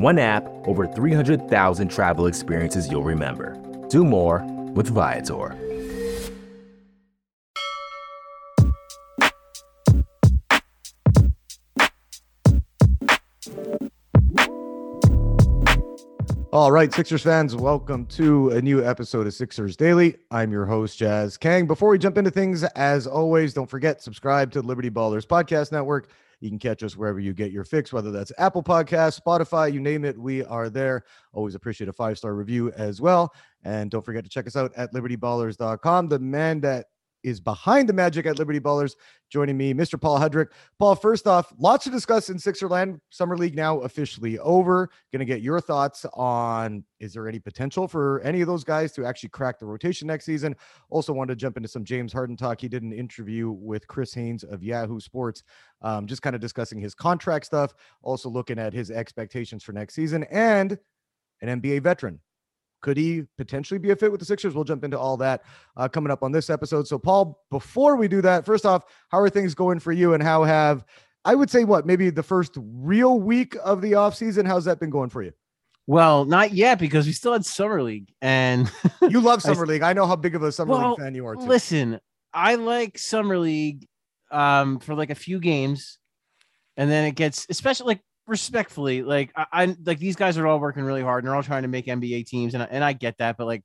[0.00, 3.54] One app, over 300,000 travel experiences you'll remember.
[3.90, 5.54] Do more with Viator.
[16.50, 20.16] All right, Sixers fans, welcome to a new episode of Sixers Daily.
[20.30, 21.66] I'm your host, Jazz Kang.
[21.66, 25.72] Before we jump into things, as always, don't forget subscribe to the Liberty Ballers Podcast
[25.72, 26.08] Network.
[26.40, 29.80] You can catch us wherever you get your fix, whether that's Apple Podcasts, Spotify, you
[29.80, 31.04] name it, we are there.
[31.32, 33.32] Always appreciate a five star review as well.
[33.64, 36.08] And don't forget to check us out at libertyballers.com.
[36.08, 36.86] The man that
[37.22, 38.94] is behind the magic at Liberty Ballers.
[39.28, 40.00] Joining me, Mr.
[40.00, 40.48] Paul Hudrick.
[40.78, 43.00] Paul, first off, lots to discuss in Sixerland.
[43.10, 44.90] Summer League now officially over.
[45.12, 48.92] Going to get your thoughts on is there any potential for any of those guys
[48.92, 50.54] to actually crack the rotation next season?
[50.90, 52.60] Also, wanted to jump into some James Harden talk.
[52.60, 55.42] He did an interview with Chris Haynes of Yahoo Sports,
[55.82, 59.94] um, just kind of discussing his contract stuff, also looking at his expectations for next
[59.94, 60.78] season and
[61.40, 62.20] an NBA veteran
[62.80, 64.54] could he potentially be a fit with the Sixers?
[64.54, 65.42] We'll jump into all that
[65.76, 66.86] uh, coming up on this episode.
[66.86, 70.22] So, Paul, before we do that, first off, how are things going for you and
[70.22, 70.84] how have
[71.24, 74.46] I would say what maybe the first real week of the offseason?
[74.46, 75.32] How's that been going for you?
[75.86, 78.70] Well, not yet because we still had summer league, and
[79.02, 79.82] you love summer I, league.
[79.82, 81.34] I know how big of a summer well, league fan you are.
[81.34, 81.42] Too.
[81.42, 82.00] Listen,
[82.32, 83.86] I like summer league
[84.30, 85.98] um, for like a few games,
[86.76, 88.00] and then it gets especially like
[88.30, 91.42] respectfully, like I, I, like these guys are all working really hard and they're all
[91.42, 93.62] trying to make NBA teams, and I, and I get that, but like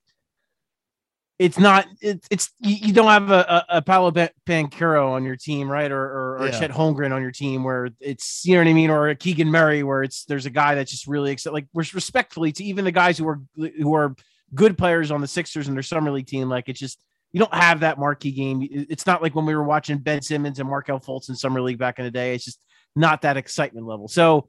[1.37, 5.91] it's not it's it's you, don't have a, a, Paolo Banchero on your team, right?
[5.91, 6.59] Or or, or yeah.
[6.59, 9.51] Chet Holmgren on your team where it's you know what I mean, or a Keegan
[9.51, 11.53] Murray where it's there's a guy that's just really excited.
[11.53, 14.15] Like we're respectfully to even the guys who are who are
[14.53, 17.03] good players on the Sixers and their summer league team, like it's just
[17.33, 18.65] you don't have that marquee game.
[18.71, 21.77] It's not like when we were watching Ben Simmons and Markelle Fultz in summer league
[21.77, 22.33] back in the day.
[22.33, 22.61] It's just
[22.95, 24.07] not that excitement level.
[24.07, 24.47] So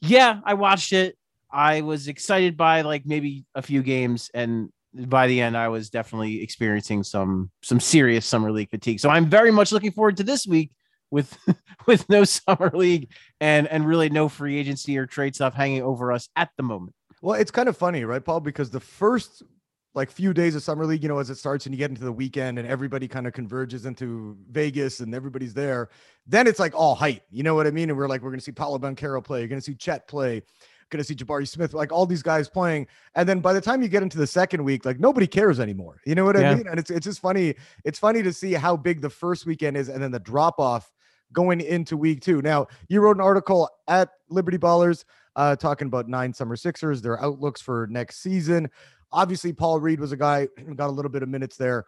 [0.00, 1.16] yeah, I watched it.
[1.50, 5.90] I was excited by like maybe a few games, and by the end, I was
[5.90, 9.00] definitely experiencing some some serious summer league fatigue.
[9.00, 10.72] So I'm very much looking forward to this week
[11.10, 11.36] with
[11.86, 16.12] with no summer league and and really no free agency or trade stuff hanging over
[16.12, 16.94] us at the moment.
[17.22, 18.40] Well, it's kind of funny, right, Paul?
[18.40, 19.42] Because the first
[19.96, 22.04] like few days of summer league, you know, as it starts and you get into
[22.04, 25.88] the weekend and everybody kind of converges into Vegas and everybody's there,
[26.26, 27.22] then it's like all hype.
[27.30, 27.88] You know what I mean?
[27.88, 30.42] And we're like, we're gonna see Paolo Banchero play, you're gonna see Chet play,
[30.90, 32.86] gonna see Jabari Smith, like all these guys playing.
[33.14, 36.02] And then by the time you get into the second week, like nobody cares anymore.
[36.04, 36.50] You know what yeah.
[36.50, 36.68] I mean?
[36.68, 37.54] And it's it's just funny.
[37.84, 40.92] It's funny to see how big the first weekend is and then the drop off
[41.32, 42.42] going into week two.
[42.42, 45.04] Now, you wrote an article at Liberty Ballers
[45.36, 48.70] uh, talking about nine summer Sixers, their outlooks for next season.
[49.12, 51.84] Obviously, Paul Reed was a guy who got a little bit of minutes there.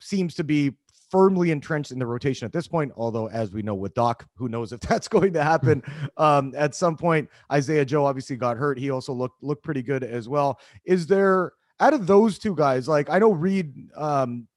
[0.00, 0.72] Seems to be
[1.10, 2.90] firmly entrenched in the rotation at this point.
[2.96, 5.82] Although, as we know with Doc, who knows if that's going to happen
[6.16, 7.28] um, at some point.
[7.52, 8.78] Isaiah Joe obviously got hurt.
[8.78, 10.58] He also looked looked pretty good as well.
[10.84, 12.88] Is there out of those two guys?
[12.88, 14.48] Like I know Reed um,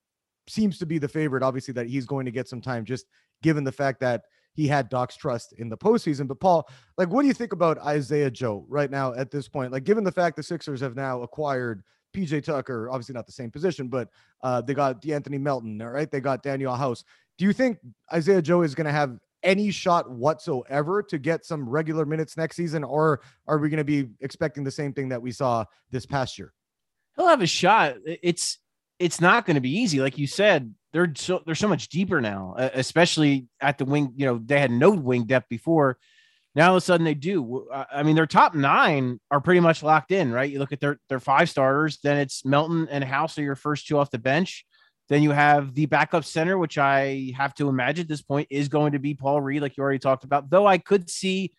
[0.47, 1.43] seems to be the favorite.
[1.43, 3.05] Obviously, that he's going to get some time, just
[3.43, 4.23] given the fact that
[4.55, 6.27] he had Doc's trust in the postseason.
[6.27, 6.67] But Paul,
[6.97, 9.71] like, what do you think about Isaiah Joe right now at this point?
[9.71, 11.83] Like, given the fact the Sixers have now acquired
[12.15, 14.09] PJ Tucker, obviously not the same position, but
[14.41, 16.09] uh, they got De'Anthony Melton, all right?
[16.09, 17.03] They got Danuel House.
[17.37, 17.77] Do you think
[18.13, 22.55] Isaiah Joe is going to have any shot whatsoever to get some regular minutes next
[22.55, 26.05] season, or are we going to be expecting the same thing that we saw this
[26.05, 26.53] past year?
[27.17, 27.95] He'll have a shot.
[28.05, 28.57] It's
[28.99, 30.73] it's not going to be easy, like you said.
[30.93, 34.13] They're so they're so much deeper now, especially at the wing.
[34.15, 35.97] You know, they had no wing depth before.
[36.55, 37.67] Now all of a sudden they do.
[37.73, 40.49] I mean, their top nine are pretty much locked in, right?
[40.49, 43.87] You look at their their five starters, then it's Melton and House are your first
[43.87, 44.65] two off the bench.
[45.09, 48.69] Then you have the backup center, which I have to imagine at this point is
[48.69, 50.49] going to be Paul Reed, like you already talked about.
[50.49, 51.53] Though I could see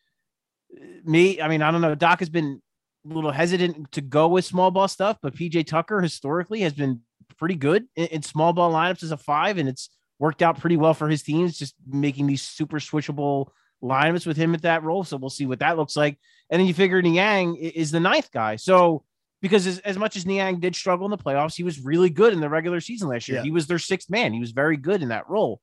[0.75, 1.95] uh, me, I mean, I don't know.
[1.95, 2.61] Doc has been
[3.09, 7.03] a little hesitant to go with small ball stuff, but PJ Tucker historically has been
[7.39, 10.77] pretty good in, in small ball lineups as a five, and it's worked out pretty
[10.77, 13.49] well for his teams, just making these super switchable
[13.83, 15.05] lineups with him at that role.
[15.05, 16.19] So we'll see what that looks like.
[16.51, 18.57] And then you figure Niang is the ninth guy.
[18.57, 19.05] So
[19.43, 22.33] because as, as much as Niang did struggle in the playoffs, he was really good
[22.33, 23.39] in the regular season last year.
[23.39, 23.45] Yeah.
[23.45, 24.33] He was their sixth man.
[24.33, 25.61] He was very good in that role.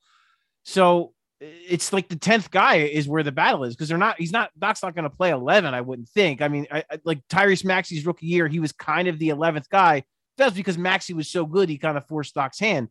[0.63, 4.31] So it's like the 10th guy is where the battle is because they're not he's
[4.31, 7.19] not Doc's not going to play 11 I wouldn't think I mean I, I, like
[7.27, 10.03] Tyrese Maxey's rookie year he was kind of the 11th guy
[10.38, 12.89] that's because Maxey was so good he kind of forced Doc's hand.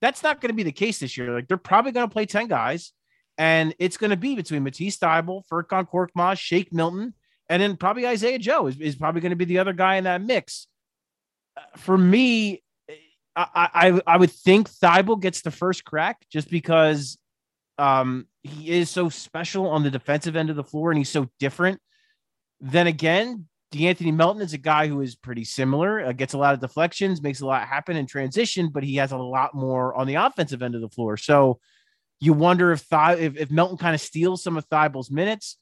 [0.00, 1.32] That's not going to be the case this year.
[1.32, 2.92] Like they're probably going to play 10 guys
[3.38, 7.14] and it's going to be between Matisse Thybulle, Furkan Korkmaz, Shake Milton
[7.48, 10.04] and then probably Isaiah Joe is, is probably going to be the other guy in
[10.04, 10.66] that mix.
[11.76, 12.62] For me
[13.34, 17.18] I, I, I would think Thybulle gets the first crack just because
[17.78, 21.28] um, he is so special on the defensive end of the floor and he's so
[21.38, 21.80] different.
[22.60, 26.54] Then again, De'Anthony Melton is a guy who is pretty similar, uh, gets a lot
[26.54, 30.06] of deflections, makes a lot happen in transition, but he has a lot more on
[30.06, 31.16] the offensive end of the floor.
[31.16, 31.58] So
[32.20, 35.58] you wonder if if, if Melton kind of steals some of Thybulle's minutes.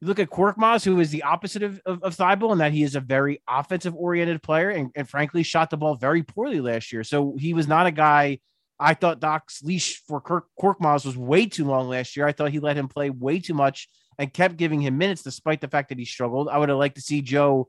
[0.00, 2.82] You look at Korkmaz, who is the opposite of, of, of Thybulle, and that he
[2.82, 6.92] is a very offensive oriented player and, and frankly shot the ball very poorly last
[6.92, 7.04] year.
[7.04, 8.40] So he was not a guy–
[8.78, 12.26] I thought Doc's leash for Kirk Korkmaz was way too long last year.
[12.26, 13.88] I thought he let him play way too much
[14.18, 16.48] and kept giving him minutes despite the fact that he struggled.
[16.48, 17.68] I would have liked to see Joe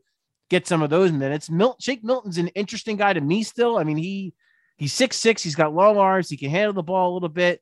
[0.49, 1.49] get some of those minutes.
[1.49, 3.77] Mil- Shake Milton's an interesting guy to me still.
[3.77, 4.33] I mean, he
[4.77, 5.43] he's six six.
[5.43, 6.29] He's got long arms.
[6.29, 7.61] He can handle the ball a little bit.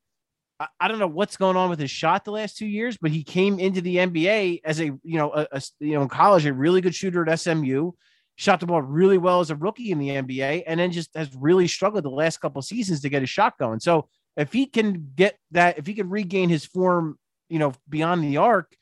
[0.60, 3.12] I, I, don't know what's going on with his shot the last two years, but
[3.12, 6.46] he came into the NBA as a you know a, a you know in college
[6.46, 7.92] a really good shooter at SMU
[8.36, 11.30] shot the ball really well as a rookie in the NBA, and then just has
[11.36, 13.80] really struggled the last couple seasons to get his shot going.
[13.80, 17.18] So if he can get that, if he can regain his form,
[17.50, 18.76] you know, beyond the arc,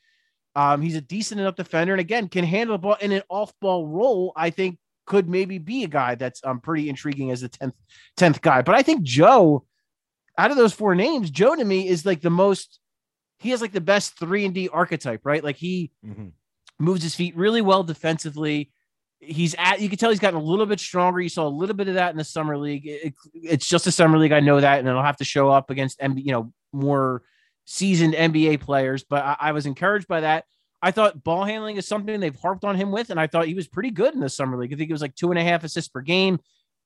[0.54, 3.86] um, he's a decent enough defender, and again, can handle the ball in an off-ball
[3.86, 4.32] role.
[4.36, 7.74] I think could maybe be a guy that's um pretty intriguing as the tenth
[8.16, 8.62] tenth guy.
[8.62, 9.64] But I think Joe,
[10.36, 12.78] out of those four names, Joe to me is like the most.
[13.38, 15.42] He has like the best three and D archetype, right?
[15.42, 16.28] Like he mm-hmm.
[16.78, 18.70] moves his feet really well defensively
[19.22, 21.76] he's at you can tell he's gotten a little bit stronger you saw a little
[21.76, 24.60] bit of that in the summer league it, it's just a summer league i know
[24.60, 27.22] that and it'll have to show up against MB, you know more
[27.64, 30.44] seasoned nba players but I, I, was encouraged by that
[30.82, 33.54] i thought ball handling is something they've harped on him with and i thought he
[33.54, 35.44] was pretty good in the summer league i think it was like two and a
[35.44, 36.38] half assists per game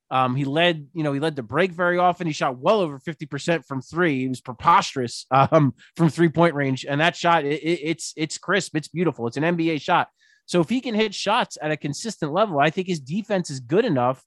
[0.09, 2.27] um, he led, you know, he led the break very often.
[2.27, 4.21] He shot well over 50% from three.
[4.21, 6.85] He was preposterous um, from three point range.
[6.87, 8.75] And that shot, it, it, it's, it's crisp.
[8.75, 9.27] It's beautiful.
[9.27, 10.07] It's an NBA shot.
[10.45, 13.59] So if he can hit shots at a consistent level, I think his defense is
[13.59, 14.23] good enough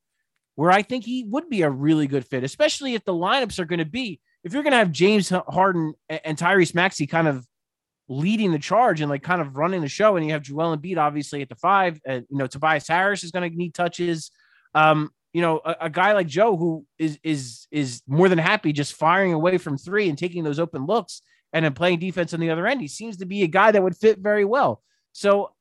[0.55, 3.64] where I think he would be a really good fit, especially if the lineups are
[3.64, 7.47] going to be if you're going to have James Harden and Tyrese Maxey kind of
[8.09, 10.99] leading the charge and like kind of running the show, and you have Joel Embiid
[10.99, 14.31] obviously at the five, and you know Tobias Harris is going to need touches.
[14.75, 18.73] Um, you know, a, a, guy like Joe who is is is more than happy
[18.73, 21.23] just firing away from three and taking those open looks
[21.53, 22.81] and then playing defense on the other end.
[22.81, 24.83] He seems to be a guy that would fit very well.
[25.13, 25.53] So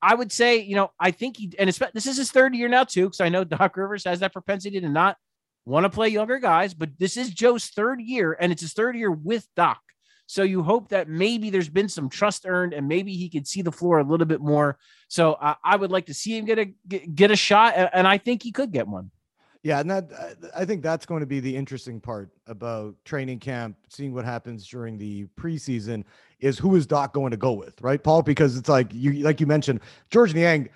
[0.00, 2.84] I would say, you know, I think he, and this is his third year now
[2.84, 5.16] too, because I know Doc Rivers has that propensity to not
[5.64, 8.96] want to play younger guys, but this is Joe's third year, and it's his third
[8.96, 9.80] year with Doc.
[10.26, 13.60] So you hope that maybe there's been some trust earned, and maybe he could see
[13.62, 14.78] the floor a little bit more.
[15.08, 18.18] So I would like to see him get a get, get a shot, and I
[18.18, 19.10] think he could get one.
[19.62, 20.10] Yeah, and that
[20.56, 24.66] I think that's going to be the interesting part about training camp, seeing what happens
[24.66, 26.02] during the preseason
[26.40, 28.22] is who is Doc going to go with, right, Paul?
[28.22, 29.80] Because it's like you like you mentioned,
[30.10, 30.68] Georges Niang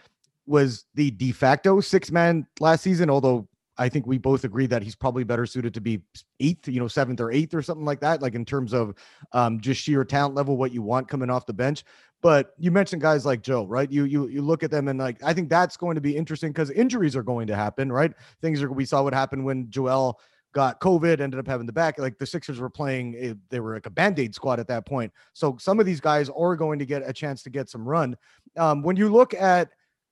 [0.47, 3.49] was the de facto six man last season, although
[3.79, 6.03] I think we both agree that he's probably better suited to be
[6.41, 8.95] eighth, you know, seventh or eighth or something like that, like in terms of
[9.33, 11.85] um, just sheer talent level, what you want coming off the bench.
[12.23, 13.91] But you mentioned guys like Joe, right?
[13.91, 16.51] You you you look at them and like I think that's going to be interesting
[16.51, 18.13] because injuries are going to happen, right?
[18.41, 20.19] Things are we saw what happened when Joel
[20.57, 21.99] got COVID, ended up having the back.
[21.99, 25.13] Like the Sixers were playing, they were like a band aid squad at that point.
[25.35, 28.17] So some of these guys are going to get a chance to get some run.
[28.57, 29.69] Um, when you look at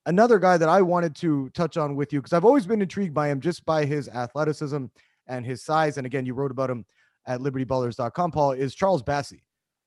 [0.06, 3.14] another guy that I wanted to touch on with you, because I've always been intrigued
[3.14, 4.86] by him just by his athleticism
[5.26, 5.96] and his size.
[5.96, 6.84] And again, you wrote about him
[7.26, 9.40] at libertyballers.com, Paul, is Charles Bassey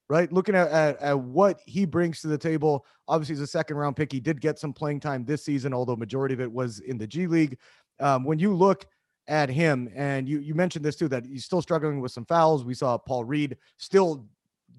[0.10, 0.32] right?
[0.32, 2.86] Looking at, at, at, what he brings to the table.
[3.08, 4.12] Obviously, he's a second round pick.
[4.12, 7.08] He did get some playing time this season, although majority of it was in the
[7.08, 7.58] G League.
[8.00, 8.86] Um, when you look
[9.28, 12.64] at him, and you you mentioned this too, that he's still struggling with some fouls.
[12.64, 14.26] We saw Paul Reed still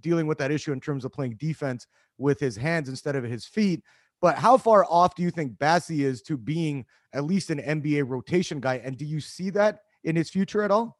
[0.00, 1.86] dealing with that issue in terms of playing defense
[2.18, 3.82] with his hands instead of his feet.
[4.20, 8.08] But how far off do you think Bassey is to being at least an NBA
[8.08, 8.80] rotation guy?
[8.84, 10.98] And do you see that in his future at all?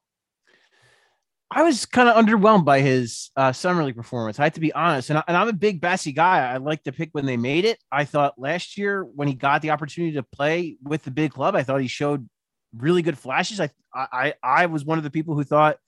[1.51, 4.39] I was kind of underwhelmed by his uh, summer league performance.
[4.39, 6.47] I have to be honest, and, I, am a big Bassey guy.
[6.47, 7.83] I like to pick when they made it.
[7.91, 11.57] I thought last year when he got the opportunity to play with the big club,
[11.57, 12.29] I thought he showed
[12.77, 13.61] really good flashes.
[13.61, 15.79] I I I was one of the people who thought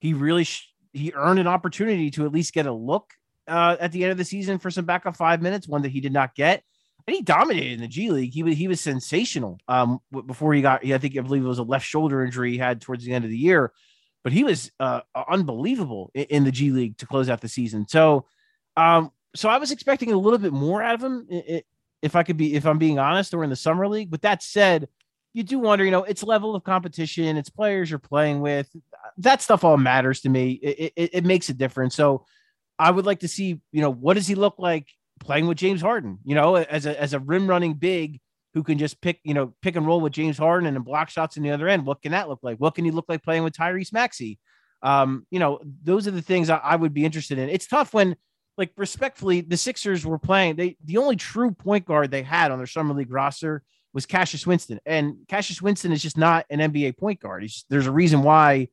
[0.00, 3.12] he really sh- he earned an opportunity to at least get a look
[3.48, 6.00] uh, at the end of the season for some backup five minutes, one that he
[6.00, 6.62] did not get.
[7.06, 8.32] And he dominated in the G League.
[8.32, 9.58] He was he was sensational.
[9.68, 12.58] Um, before he got, I think I believe it was a left shoulder injury he
[12.58, 13.72] had towards the end of the year.
[14.24, 17.86] but he was uh, unbelievable in, the G League to close out the season.
[17.86, 18.26] So,
[18.74, 21.28] um, so I was expecting a little bit more out of him,
[22.00, 24.10] if I could be, if I'm being honest, or in the summer league.
[24.10, 24.88] With that said,
[25.34, 28.68] you do wonder, you know, it's level of competition, it's players you're playing with.
[29.18, 30.52] That stuff all matters to me.
[30.52, 31.94] It, it, it makes a difference.
[31.94, 32.24] So,
[32.78, 34.88] I would like to see, you know, what does he look like
[35.20, 36.18] playing with James Harden?
[36.24, 38.20] You know, as a as a rim running big
[38.54, 41.36] who can just pick, you know, pick and roll with James Harden and block shots
[41.36, 41.84] in the other end.
[41.84, 42.58] What can that look like?
[42.58, 44.38] What can he look like playing with Tyrese Maxey?
[44.82, 47.48] Um, you know, those are the things I, I would be interested in.
[47.48, 48.14] It's tough when,
[48.56, 50.56] like, respectfully, the Sixers were playing.
[50.56, 53.62] They the only true point guard they had on their summer league roster
[53.92, 57.42] was Cassius Winston, and Cassius Winston is just not an NBA point guard.
[57.42, 58.68] He's there's a reason why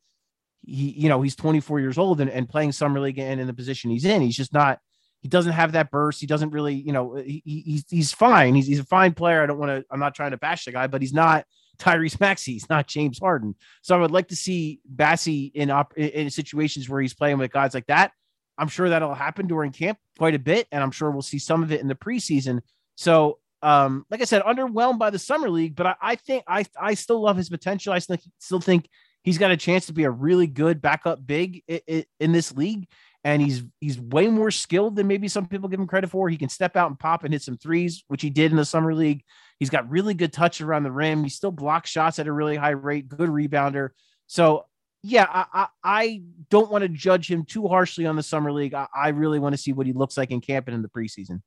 [0.62, 3.54] he, you know, he's 24 years old and, and playing summer league and in the
[3.54, 4.22] position he's in.
[4.22, 4.80] He's just not
[5.22, 6.20] he doesn't have that burst.
[6.20, 8.56] He doesn't really, you know, he, he's he's fine.
[8.56, 9.44] He's he's a fine player.
[9.44, 9.86] I don't want to.
[9.92, 11.46] I'm not trying to bash the guy, but he's not
[11.78, 12.54] Tyrese Maxey.
[12.54, 13.56] He's not James Harden.
[13.84, 17.52] So I would like to see Bassey in up in situations where he's playing with
[17.52, 18.12] guys like that.
[18.58, 21.62] I'm sure that'll happen during camp quite a bit, and I'm sure we'll see some
[21.62, 22.62] of it in the preseason.
[22.96, 26.66] So, um, like I said, underwhelmed by the summer league, but I, I think I
[26.80, 27.94] I still love his potential.
[27.94, 28.90] I still still think
[29.24, 32.88] he's got a chance to be a really good backup big in, this league
[33.24, 36.28] and he's he's way more skilled than maybe some people give him credit for.
[36.28, 38.66] He can step out and pop and hit some threes, which he did in the
[38.66, 39.24] summer league.
[39.60, 41.24] He's got really good touch around the rim.
[41.24, 43.90] He still blocks shots at a really high rate, good rebounder.
[44.26, 44.66] So
[45.04, 48.74] yeah, I, I, I don't want to judge him too harshly on the summer league.
[48.74, 50.90] I, I really want to see what he looks like in camp and in the
[50.90, 51.42] preseason.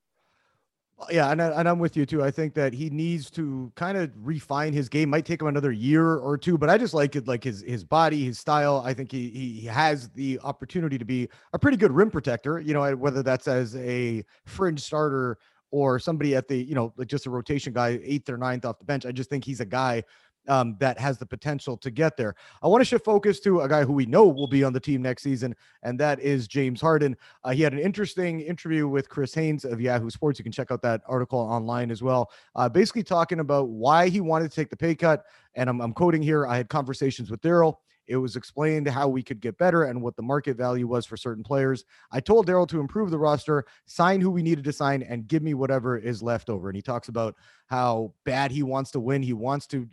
[0.99, 2.23] Uh, yeah, and, I, and I'm with you too.
[2.23, 5.11] I think that he needs to kind of refine his game.
[5.11, 7.83] Might take him another year or two, but I just like it, like his his
[7.83, 8.83] body, his style.
[8.85, 12.61] I think he he has the opportunity to be a pretty good rim protector.
[12.61, 15.39] You know, whether that's as a fringe starter
[15.73, 18.79] or somebody at the you know like just a rotation guy, eighth or ninth off
[18.79, 19.05] the bench.
[19.05, 20.05] I just think he's a guy
[20.49, 22.35] um, that has the potential to get there.
[22.63, 24.81] I want to shift focus to a guy who we know will be on the
[24.81, 27.17] team next season, and that is James Harden.
[27.43, 30.39] Uh, he had an interesting interview with Chris Haynes of Yahoo Sports.
[30.39, 32.31] You can check out that article online as well.
[32.55, 35.25] Uh, basically, talking about why he wanted to take the pay cut.
[35.55, 37.77] And I'm, I'm quoting here I had conversations with Daryl.
[38.07, 41.17] It was explained how we could get better and what the market value was for
[41.17, 41.85] certain players.
[42.13, 45.43] I told Daryl to improve the roster, sign who we needed to sign, and give
[45.43, 46.69] me whatever is left over.
[46.69, 47.35] And he talks about
[47.67, 49.23] how bad he wants to win.
[49.23, 49.89] He wants to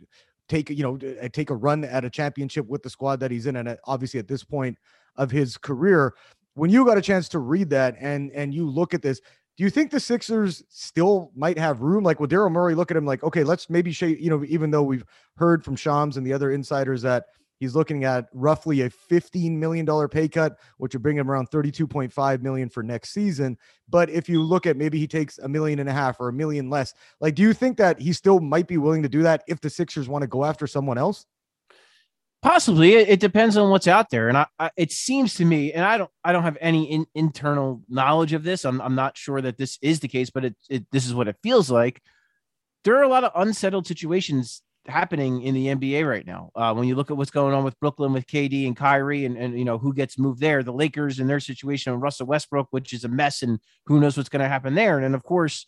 [0.52, 3.46] take you know uh, take a run at a championship with the squad that he's
[3.46, 4.76] in and uh, obviously at this point
[5.16, 6.14] of his career
[6.54, 9.20] when you got a chance to read that and and you look at this
[9.58, 12.02] do you think the Sixers still might have room?
[12.02, 14.70] Like, will Daryl Morey look at him like, okay, let's maybe shake, you know, even
[14.70, 15.04] though we've
[15.36, 17.26] heard from Shams and the other insiders that
[17.62, 22.42] He's looking at roughly a $15 million pay cut, which would bring him around 32.5
[22.42, 23.56] million for next season.
[23.88, 26.32] But if you look at maybe he takes a million and a half or a
[26.32, 29.44] million less, like, do you think that he still might be willing to do that
[29.46, 31.24] if the Sixers want to go after someone else?
[32.42, 35.84] Possibly, it, depends on what's out there, and I, I, it seems to me, and
[35.84, 38.64] I don't, I don't have any in, internal knowledge of this.
[38.64, 41.28] I'm, I'm not sure that this is the case, but it, it, this is what
[41.28, 42.02] it feels like.
[42.82, 46.50] There are a lot of unsettled situations happening in the NBA right now.
[46.54, 49.36] Uh, when you look at what's going on with Brooklyn with KD and Kyrie and,
[49.36, 52.68] and you know who gets moved there, the Lakers and their situation with Russell Westbrook,
[52.70, 54.96] which is a mess, and who knows what's going to happen there.
[54.96, 55.66] And then of course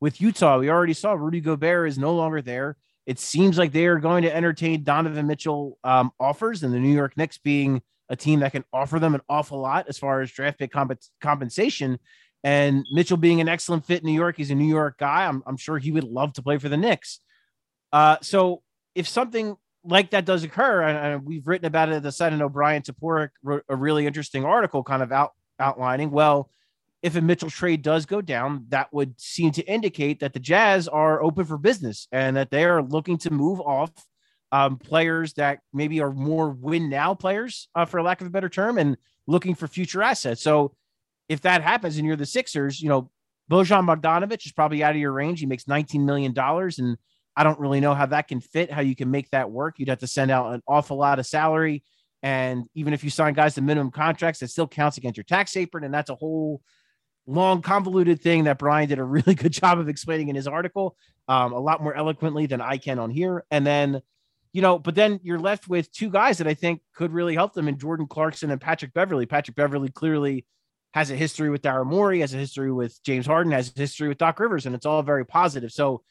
[0.00, 2.76] with Utah, we already saw Rudy Gobert is no longer there.
[3.06, 6.94] It seems like they are going to entertain Donovan Mitchell um, offers, and the New
[6.94, 10.30] York Knicks being a team that can offer them an awful lot as far as
[10.30, 11.98] draft pick comp- compensation.
[12.44, 15.26] And Mitchell being an excellent fit in New York, he's a New York guy.
[15.26, 17.20] I'm, I'm sure he would love to play for the Knicks.
[17.92, 18.62] Uh, so
[18.94, 22.32] if something like that does occur, and, and we've written about it at the site,
[22.32, 26.50] and O'Brien Toporek wrote a really interesting article kind of out outlining, well,
[27.02, 30.88] if a Mitchell trade does go down, that would seem to indicate that the Jazz
[30.88, 33.92] are open for business and that they are looking to move off
[34.52, 38.48] um, players that maybe are more win now players, uh, for lack of a better
[38.48, 40.42] term, and looking for future assets.
[40.42, 40.74] So
[41.28, 43.10] if that happens and you're the Sixers, you know,
[43.50, 45.40] Bojan Bogdanovic is probably out of your range.
[45.40, 46.96] He makes $19 million and
[47.36, 49.78] I don't really know how that can fit, how you can make that work.
[49.78, 51.84] You'd have to send out an awful lot of salary.
[52.22, 55.56] And even if you sign guys to minimum contracts, it still counts against your tax
[55.56, 55.84] apron.
[55.84, 56.62] And that's a whole
[57.26, 60.96] long, convoluted thing that Brian did a really good job of explaining in his article,
[61.28, 63.44] um, a lot more eloquently than I can on here.
[63.50, 64.00] And then,
[64.52, 67.52] you know, but then you're left with two guys that I think could really help
[67.52, 69.26] them in Jordan Clarkson and Patrick Beverley.
[69.26, 70.46] Patrick Beverley clearly
[70.94, 74.08] has a history with Daryl Morey, has a history with James Harden, has a history
[74.08, 75.70] with Doc Rivers, and it's all very positive.
[75.70, 76.02] So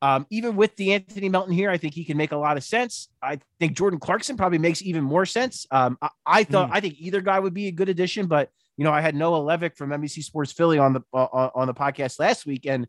[0.00, 3.08] um, even with De'Anthony Melton here, I think he can make a lot of sense.
[3.22, 5.66] I think Jordan Clarkson probably makes even more sense.
[5.70, 6.74] Um, I, I, thought mm.
[6.74, 9.40] I think either guy would be a good addition, but you know I had Noah
[9.40, 12.86] Levick from NBC Sports Philly on the uh, on the podcast last week, and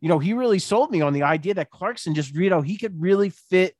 [0.00, 2.78] you know he really sold me on the idea that Clarkson just you know he
[2.78, 3.74] could really fit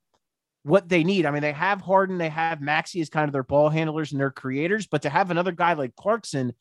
[0.63, 1.25] what they need.
[1.25, 4.19] I mean, they have Harden, they have Maxey as kind of their ball handlers and
[4.19, 6.53] their creators, but to have another guy like Clarkson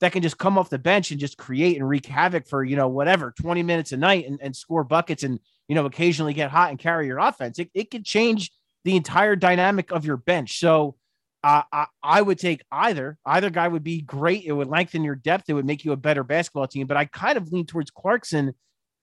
[0.00, 2.76] that can just come off the bench and just create and wreak havoc for, you
[2.76, 6.50] know, whatever, 20 minutes a night and, and score buckets and, you know, occasionally get
[6.50, 8.50] hot and carry your offense, it, it could change
[8.84, 10.58] the entire dynamic of your bench.
[10.58, 10.96] So
[11.42, 13.18] uh, I, I would take either.
[13.24, 14.44] Either guy would be great.
[14.44, 15.44] It would lengthen your depth.
[15.48, 16.86] It would make you a better basketball team.
[16.86, 18.54] But I kind of lean towards Clarkson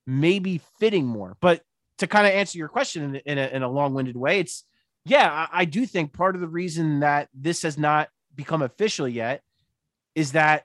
[0.05, 1.38] maybe fitting more.
[1.39, 1.62] But
[2.00, 4.65] to kind of answer your question in, in a, in a long-winded way, it's
[5.05, 9.07] yeah, I, I do think part of the reason that this has not become official
[9.07, 9.41] yet
[10.15, 10.63] is that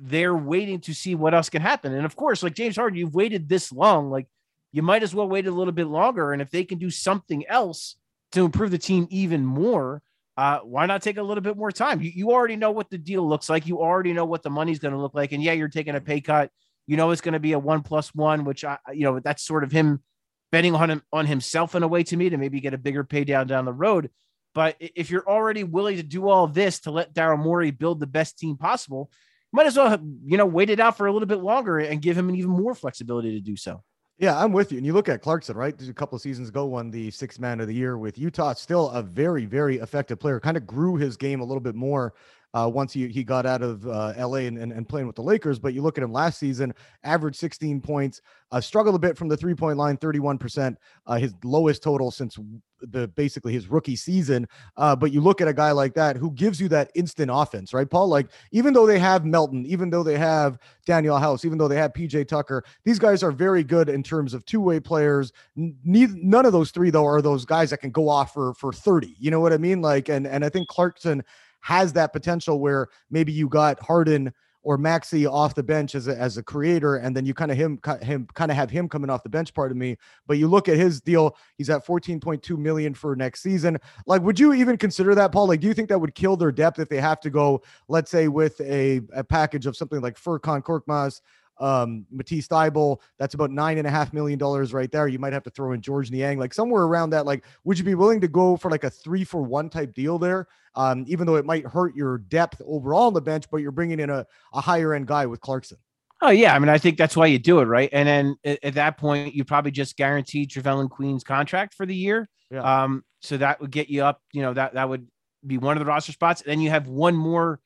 [0.00, 1.94] they're waiting to see what else can happen.
[1.94, 4.26] And of course, like James Harden, you've waited this long, like
[4.72, 6.32] you might as well wait a little bit longer.
[6.32, 7.96] And if they can do something else
[8.32, 10.02] to improve the team even more,
[10.36, 12.00] uh, why not take a little bit more time?
[12.00, 13.66] You, you already know what the deal looks like.
[13.66, 15.32] You already know what the money's going to look like.
[15.32, 16.50] And yeah, you're taking a pay cut.
[16.86, 19.44] You know it's going to be a one plus one, which I, you know, that's
[19.44, 20.02] sort of him
[20.50, 23.04] betting on him on himself in a way to me to maybe get a bigger
[23.04, 24.10] pay down down the road.
[24.54, 28.06] But if you're already willing to do all this to let Daryl Morey build the
[28.06, 29.10] best team possible,
[29.52, 32.16] might as well, you know, wait it out for a little bit longer and give
[32.16, 33.82] him an even more flexibility to do so.
[34.18, 34.76] Yeah, I'm with you.
[34.76, 35.74] And you look at Clarkson, right?
[35.88, 38.52] A couple of seasons ago, won the sixth man of the year with Utah.
[38.52, 40.38] Still a very, very effective player.
[40.38, 42.12] Kind of grew his game a little bit more
[42.54, 45.22] uh, once he, he got out of uh, LA and, and, and, playing with the
[45.22, 45.58] Lakers.
[45.58, 49.28] But you look at him last season, averaged 16 points, uh, struggled a bit from
[49.28, 50.76] the three point line, 31%,
[51.06, 52.38] uh, his lowest total since
[52.82, 54.48] the basically his rookie season.
[54.76, 57.72] Uh, but you look at a guy like that who gives you that instant offense,
[57.72, 58.08] right, Paul?
[58.08, 61.76] Like even though they have Melton, even though they have Danuel House, even though they
[61.76, 65.32] have PJ Tucker, these guys are very good in terms of two way players.
[65.56, 69.14] None of those three though are those guys that can go off for for 30.
[69.18, 69.80] You know what I mean?
[69.82, 71.22] Like, and and I think Clarkson
[71.60, 76.16] has that potential where maybe you got Harden or Maxey off the bench as a,
[76.16, 79.08] as a creator, and then you kind of him him kind of have him coming
[79.08, 79.54] off the bench.
[79.54, 83.42] Part of me, but you look at his deal; he's at 14.2 million for next
[83.42, 83.78] season.
[84.06, 85.48] Like, would you even consider that, Paul?
[85.48, 88.10] Like, do you think that would kill their depth if they have to go, let's
[88.10, 91.20] say, with a, a package of something like Furkan Korkmaz,
[91.60, 95.06] um, Matisse Thybulle, that's about nine and a half million dollars right there.
[95.06, 97.26] You might have to throw in Georges Niang, like somewhere around that.
[97.26, 100.18] Like, would you be willing to go for like a three for one type deal
[100.18, 100.48] there?
[100.74, 104.00] Um, even though it might hurt your depth overall on the bench, but you're bringing
[104.00, 105.78] in a, a higher end guy with Clarkson.
[106.22, 107.88] Oh yeah, I mean, I think that's why you do it, right?
[107.92, 111.94] And then at, at that point, you probably just guarantee Trevelin Queen's contract for the
[111.94, 112.28] year.
[112.50, 112.82] Yeah.
[112.82, 114.20] Um, so that would get you up.
[114.32, 115.06] You know that that would
[115.46, 116.42] be one of the roster spots.
[116.42, 117.60] And then you have one more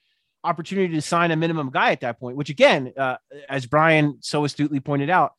[0.44, 3.16] opportunity to sign a minimum guy at that point, which again, uh,
[3.48, 5.33] as Brian so astutely pointed out,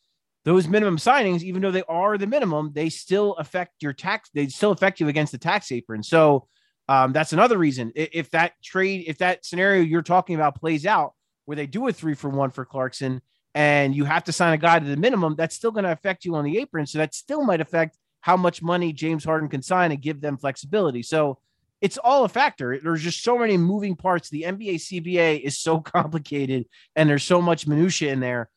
[0.44, 4.30] those minimum signings, even though they are the minimum, they still affect your tax.
[4.34, 6.04] They still affect you against the tax apron.
[6.04, 6.48] So
[6.88, 7.92] um, that's another reason.
[7.96, 11.14] If that trade, if that scenario you're talking about plays out,
[11.46, 13.22] where they do a three for one for Clarkson,
[13.56, 16.26] and you have to sign a guy to the minimum, that's still going to affect
[16.26, 16.86] you on the apron.
[16.86, 20.38] So that still might affect how much money James Harden can sign and give them
[20.38, 21.02] flexibility.
[21.04, 21.40] So
[21.82, 22.80] it's all a factor.
[22.82, 24.30] There's just so many moving parts.
[24.30, 28.50] The NBA CBA is so complicated and there's so much minutia in there.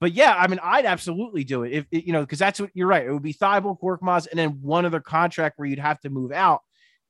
[0.00, 2.88] But yeah, I mean, I'd absolutely do it if you know, because that's what you're
[2.88, 3.06] right.
[3.06, 6.32] It would be Thybulle, Korkmaz, and then one other contract where you'd have to move
[6.32, 6.60] out.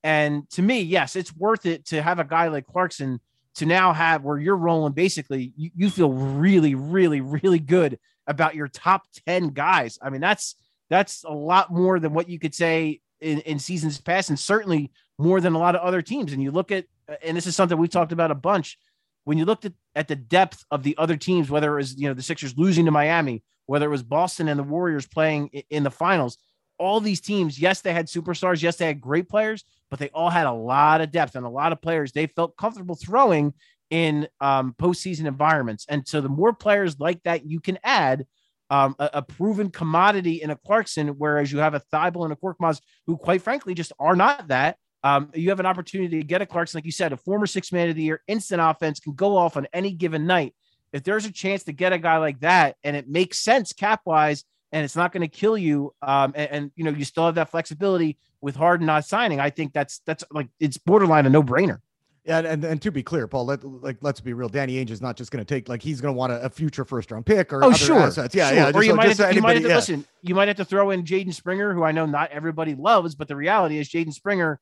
[0.03, 3.19] And to me, yes, it's worth it to have a guy like Clarkson
[3.55, 4.93] to now have where you're rolling.
[4.93, 9.97] Basically, you, you feel really, really, really good about your top 10 guys.
[10.01, 10.55] I mean, that's
[10.89, 14.91] that's a lot more than what you could say in, in seasons past, and certainly
[15.17, 16.33] more than a lot of other teams.
[16.33, 16.85] And you look at,
[17.23, 18.77] and this is something we talked about a bunch.
[19.23, 22.07] When you looked at, at the depth of the other teams, whether it was you
[22.07, 25.83] know the Sixers losing to Miami, whether it was Boston and the Warriors playing in
[25.83, 26.37] the finals,
[26.77, 30.29] all these teams, yes, they had superstars, yes, they had great players, but they all
[30.29, 33.53] had a lot of depth and a lot of players they felt comfortable throwing
[33.89, 35.85] in um, postseason environments.
[35.87, 38.25] And so the more players like that you can add,
[38.69, 42.35] um, a, a, proven commodity in a Clarkson, whereas you have a Thybulle and a
[42.35, 44.77] Korkmaz who, quite frankly, just are not that.
[45.05, 47.71] Um, you have an opportunity to get a Clarkson, like you said, a former six
[47.71, 50.55] man of the year, instant offense, can go off on any given night.
[50.93, 54.01] If there's a chance to get a guy like that and it makes sense cap
[54.05, 57.27] wise and it's not going to kill you, um, and, and, you know, you still
[57.27, 61.29] have that flexibility with Harden not signing, I think that's that's like it's borderline a
[61.29, 61.81] no brainer.
[62.23, 64.49] Yeah, and, and to be clear, Paul, let like let's be real.
[64.49, 66.49] Danny Ainge is not just going to take like he's going to want a, a,
[66.49, 68.33] future first round pick or oh sure, assets.
[68.33, 68.57] yeah, sure.
[68.57, 68.71] yeah.
[68.73, 69.75] Or you so, might have, to, you might have to yeah.
[69.75, 70.05] listen.
[70.23, 73.27] You might have to throw in Jaden Springer, who I know not everybody loves, but
[73.27, 74.59] the reality is Jaden Springer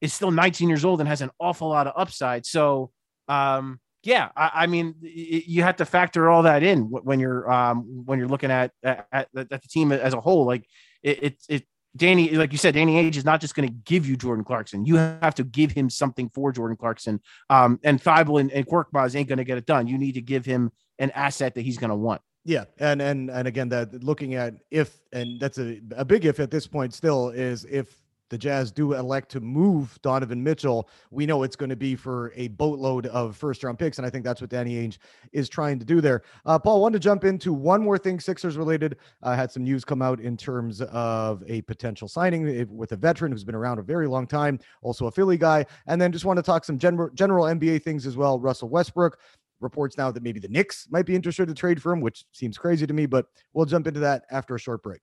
[0.00, 2.46] is still 19 years old and has an awful lot of upside.
[2.46, 2.90] So,
[3.28, 8.04] um, yeah, I, I mean, you have to factor all that in when you're um,
[8.04, 10.46] when you're looking at, at, at the team as a whole.
[10.46, 10.64] Like
[11.02, 14.06] it, it, it Danny, like you said, Danny Ainge is not just going to give
[14.06, 14.84] you Jordan Clarkson.
[14.84, 17.20] You have to give him something for Jordan Clarkson.
[17.50, 19.86] Um, and Thybulle and, and ain't going to get it done.
[19.86, 22.20] You need to give him an asset that he's going to want.
[22.44, 26.38] Yeah, and and and again, that looking at if and that's a a big if
[26.38, 31.26] at this point still is if the Jazz do elect to move Donovan Mitchell, we
[31.26, 33.98] know it's going to be for a boatload of first round picks.
[33.98, 34.98] And I think that's what Danny Ainge
[35.32, 36.22] is trying to do there.
[36.44, 38.96] Uh, Paul, wanted to jump into one more thing Sixers related.
[39.22, 42.96] I uh, had some news come out in terms of a potential signing with a
[42.96, 45.64] veteran who's been around a very long time, also a Philly guy.
[45.86, 48.38] And then just want to talk some general, general NBA things as well.
[48.38, 49.18] Russell Westbrook
[49.60, 52.58] reports now that maybe the Knicks might be interested to trade for him, which seems
[52.58, 55.02] crazy to me, but we'll jump into that after a short break.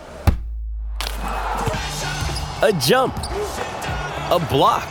[2.63, 4.87] a jump, a block.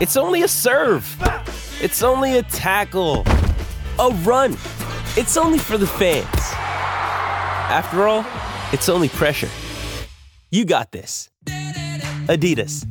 [0.00, 1.06] It's only a serve.
[1.80, 3.24] It's only a tackle,
[4.00, 4.54] a run.
[5.16, 6.26] It's only for the fans.
[6.34, 8.26] After all,
[8.72, 9.48] it's only pressure.
[10.50, 11.30] You got this.
[11.46, 12.84] Adidas.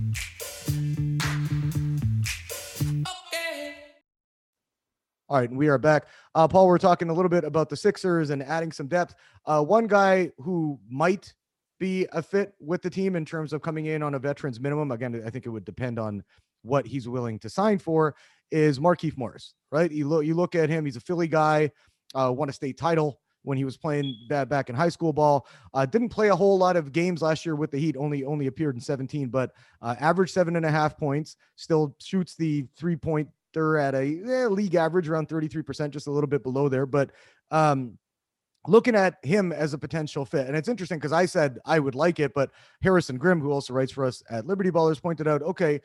[5.28, 6.06] All right, we are back.
[6.34, 9.16] Uh, Paul, we're talking a little bit about the Sixers and adding some depth.
[9.46, 11.34] Uh, one guy who might
[11.80, 14.92] be a fit with the team in terms of coming in on a veterans minimum.
[14.92, 16.24] Again, I think it would depend on
[16.62, 18.16] what he's willing to sign for.
[18.52, 19.92] Is Markieff Morris, right?
[19.92, 20.86] You look, you look at him.
[20.86, 21.72] He's a Philly guy.
[22.16, 25.48] Uh, won a state title when he was playing that back in high school ball.
[25.74, 27.96] Uh, didn't play a whole lot of games last year with the Heat.
[27.98, 31.38] Only only appeared in 17, but uh, averaged seven and a half points.
[31.56, 36.12] Still shoots the three pointer at a eh, league average around 33 percent, just a
[36.12, 36.86] little bit below there.
[36.86, 37.12] But
[37.52, 37.98] um,
[38.68, 40.48] looking at him as a potential fit.
[40.48, 43.74] And it's interesting because I said I would like it, but Harrison Grimm, who also
[43.74, 45.80] writes for us at Liberty Ballers, pointed out, okay,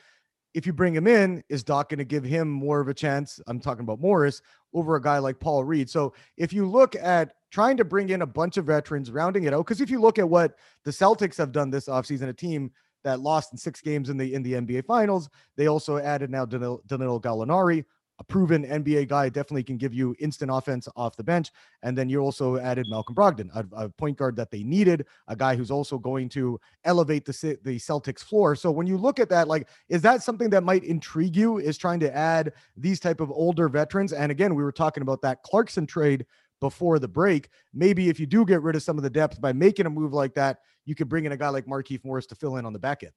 [0.55, 3.41] if you bring him in, is Doc going to give him more of a chance?
[3.49, 4.41] I'm talking about Morris
[4.73, 5.91] over a guy like Paul Reed.
[5.91, 9.53] So if you look at trying to bring in a bunch of veterans, rounding it
[9.53, 12.71] out, because if you look at what the Celtics have done this offseason, a team
[13.03, 16.45] that lost in six games in the in the NBA Finals, they also added now
[16.47, 17.85] Danilo, Danilo Gallinari,
[18.19, 21.51] a proven NBA guy, definitely can give you instant offense off the bench.
[21.83, 25.35] And then you also added Malcolm Brogdon, a, a, point guard that they needed, a
[25.35, 28.55] guy who's also going to elevate the the Celtics floor.
[28.55, 31.59] So when you look at that, like, is that something that might intrigue you?
[31.59, 34.13] Is trying to add these type of older veterans?
[34.13, 36.25] And again, we were talking about that Clarkson trade
[36.61, 37.49] before the break.
[37.73, 40.13] Maybe if you do get rid of some of the depth by making a move
[40.13, 42.73] like that, you could bring in a guy like Markieff Morris to fill in on
[42.73, 43.13] the back end.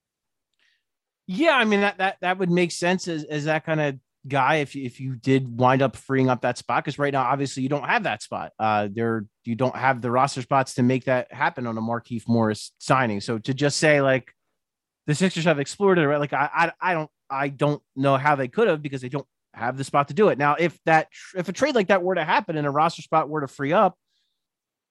[1.26, 4.56] Yeah, I mean that that that would make sense as, as that kind of guy
[4.56, 7.62] if you, if you did wind up freeing up that spot because right now obviously
[7.62, 8.52] you don't have that spot.
[8.58, 12.26] Uh there you don't have the roster spots to make that happen on a Markieff
[12.26, 13.20] Morris signing.
[13.20, 14.32] So to just say like
[15.06, 16.20] the Sixers have explored it right?
[16.20, 19.26] Like I I, I don't I don't know how they could have because they don't
[19.54, 20.38] have the spot to do it.
[20.38, 23.28] Now if that if a trade like that were to happen and a roster spot
[23.28, 23.96] were to free up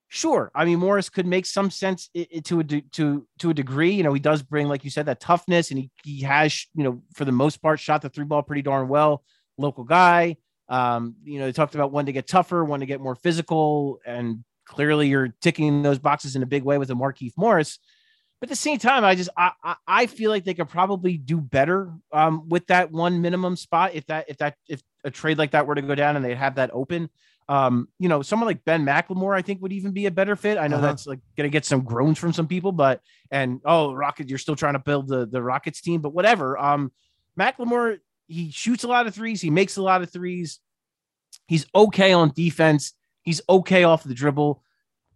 [0.09, 2.09] sure I mean Morris could make some sense
[2.45, 5.19] to a to to a degree you know he does bring like you said that
[5.19, 8.43] toughness and he he has you know for the most part shot the three ball
[8.43, 9.23] pretty darn well.
[9.57, 10.37] Local guy
[10.69, 13.99] um you know they talked about one to get tougher one to get more physical
[14.05, 17.79] and clearly you're ticking those boxes in a big way with a Markieff Morris.
[18.39, 21.41] But at the same time I just I I feel like they could probably do
[21.41, 25.51] better um with that one minimum spot if that if that if a trade like
[25.51, 27.09] that were to go down and they'd have that open
[27.49, 30.57] um, you know, someone like Ben McLemore, I think would even be a better fit.
[30.57, 30.87] I know uh-huh.
[30.87, 34.55] that's like gonna get some groans from some people, but and oh, Rocket, you're still
[34.55, 36.57] trying to build the the Rockets team, but whatever.
[36.57, 36.91] Um,
[37.39, 40.59] McLemore, he shoots a lot of threes, he makes a lot of threes.
[41.47, 42.93] He's okay on defense.
[43.23, 44.63] He's okay off the dribble.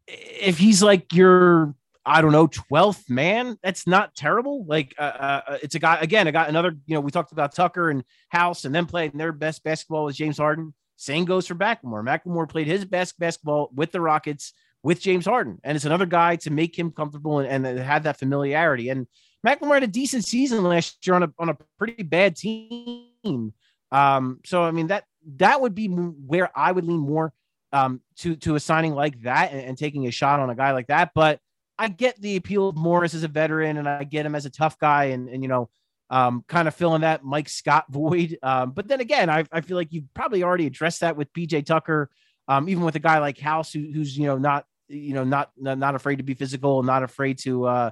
[0.08, 4.66] If he's like your, I don't know, 12th man, that's not terrible.
[4.66, 5.02] Like, uh,
[5.48, 8.04] uh, it's a guy, again, I got another, you know, we talked about Tucker and
[8.30, 10.74] House and then playing their best basketball with James Harden.
[11.02, 12.06] Same goes for McLemore.
[12.06, 16.36] McLemore played his best basketball with the Rockets with James Harden, and it's another guy
[16.36, 18.90] to make him comfortable and, and have that familiarity.
[18.90, 19.08] And
[19.44, 23.52] McLemore had a decent season last year on a on a pretty bad team.
[23.92, 25.06] Um, so I mean that
[25.38, 27.34] that would be where I would lean more
[27.74, 30.72] um, to to a signing like that and, and, taking a shot on a guy
[30.72, 31.14] like that.
[31.16, 31.40] But
[31.80, 34.52] I get the appeal of Morris as a veteran, and I get him as a
[34.52, 35.68] tough guy, and and you know
[36.12, 38.38] um, kind of filling that Mike Scott void.
[38.44, 41.66] Um, but then again, I, I feel like you've probably already addressed that with PJ
[41.66, 42.12] Tucker,
[42.48, 45.50] um, even with a guy like House, who, who's you know not you know not
[45.58, 47.92] not afraid to be physical, not afraid to uh,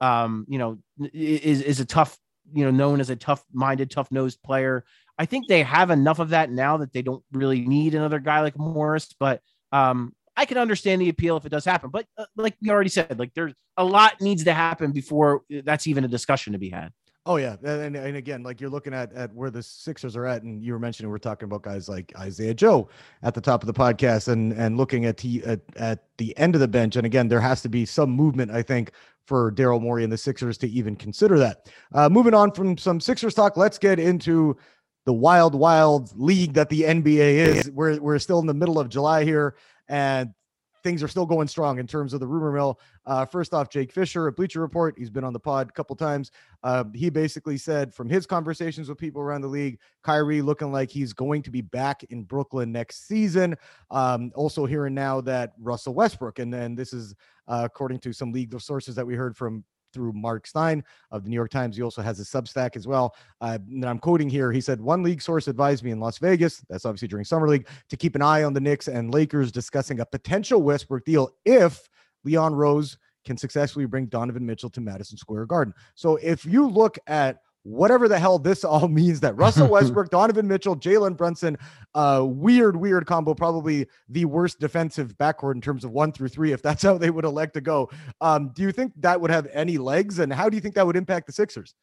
[0.00, 0.78] um, you know
[1.14, 2.18] is is a tough
[2.52, 4.84] you know known as a tough minded, tough nosed player.
[5.18, 8.40] I think they have enough of that now that they don't really need another guy
[8.40, 11.90] like Morris, but um, I can understand the appeal if it does happen.
[11.90, 15.86] But uh, like we already said, like there's a lot needs to happen before that's
[15.86, 16.92] even a discussion to be had.
[17.24, 20.42] Oh yeah, and, and again, like you're looking at at where the Sixers are at,
[20.42, 22.88] and you were mentioning we're talking about guys like Isaiah Joe
[23.22, 26.56] at the top of the podcast, and and looking at the at, at the end
[26.56, 28.90] of the bench, and again, there has to be some movement, I think,
[29.26, 31.70] for Daryl Morey and the Sixers to even consider that.
[31.94, 34.56] Uh, moving on from some Sixers talk, let's get into
[35.04, 37.70] the wild, wild league that the NBA is.
[37.70, 39.54] We're we're still in the middle of July here,
[39.86, 40.34] and
[40.82, 42.80] things are still going strong in terms of the rumor mill.
[43.06, 45.96] Uh, first off, Jake Fisher at Bleacher Report, he's been on the pod a couple
[45.96, 46.30] times.
[46.62, 50.90] Uh, he basically said from his conversations with people around the league, Kyrie looking like
[50.90, 53.56] he's going to be back in Brooklyn next season.
[53.90, 57.14] Um, also hearing now that Russell Westbrook, and then this is
[57.48, 61.30] uh, according to some legal sources that we heard from through Mark Stein of the
[61.30, 61.76] New York Times.
[61.76, 63.14] He also has a Substack as well.
[63.40, 64.52] Uh, and I'm quoting here.
[64.52, 67.68] He said, One league source advised me in Las Vegas, that's obviously during Summer League,
[67.88, 71.88] to keep an eye on the Knicks and Lakers discussing a potential Westbrook deal if
[72.24, 75.74] Leon Rose can successfully bring Donovan Mitchell to Madison Square Garden.
[75.94, 80.48] So if you look at whatever the hell this all means that Russell Westbrook, Donovan
[80.48, 81.56] Mitchell, Jalen Brunson,
[81.94, 86.52] uh, weird, weird combo, probably the worst defensive backcourt in terms of one through three,
[86.52, 87.90] if that's how they would elect to go.
[88.20, 90.18] Um, do you think that would have any legs?
[90.18, 91.74] And how do you think that would impact the Sixers?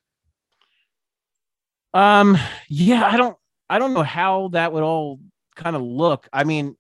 [1.94, 2.38] Um,
[2.70, 3.36] yeah, I don't,
[3.70, 5.20] I don't know how that would all
[5.56, 6.28] kind of look.
[6.32, 6.76] I mean,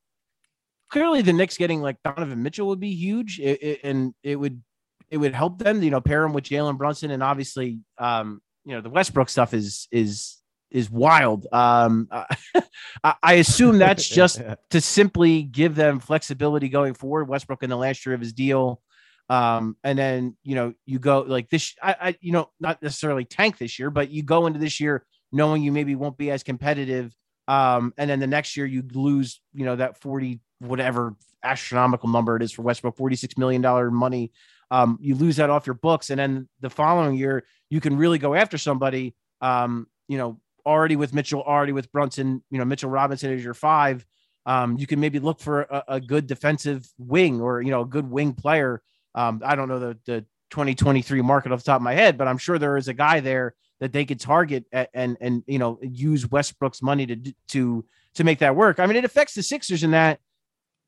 [0.90, 4.62] clearly the Knicks getting like Donovan Mitchell would be huge, it, it, and it would,
[5.10, 8.76] it would help them, you know, pair him with Jalen Brunson, and obviously, um, you
[8.76, 10.38] know the Westbrook stuff is is
[10.72, 11.48] is wild.
[11.52, 12.08] Um,
[13.04, 17.28] I, I assume that's just to simply give them flexibility going forward.
[17.28, 18.82] Westbrook in the last year of his deal,
[19.30, 21.76] um, and then you know you go like this.
[21.82, 25.06] I, I you know not necessarily tank this year, but you go into this year
[25.32, 27.15] knowing you maybe won't be as competitive.
[27.48, 32.36] Um, and then the next year you lose, you know, that 40, whatever astronomical number
[32.36, 33.62] it is for Westbrook, $46 million
[33.93, 34.32] money.
[34.71, 36.10] Um, you lose that off your books.
[36.10, 40.95] And then the following year, you can really go after somebody, um, you know, already
[40.95, 44.05] with Mitchell, already with Brunson, you know, Mitchell Robinson is your five.
[44.45, 47.86] Um, you can maybe look for a, a, good defensive wing or, you know, a
[47.86, 48.82] good wing player.
[49.13, 52.27] Um, I don't know the, the 2023 market off the top of my head, but
[52.27, 55.79] I'm sure there is a guy there that they could target and, and, you know,
[55.82, 58.79] use Westbrook's money to, to, to make that work.
[58.79, 60.19] I mean, it affects the Sixers in that